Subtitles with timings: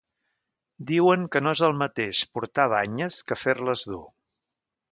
[0.91, 4.05] Diuen que no és el mateix portar banyes que fer-les dur.